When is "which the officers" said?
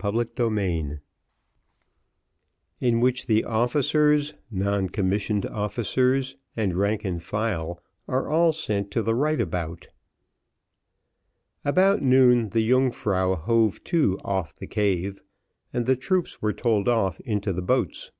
3.00-4.34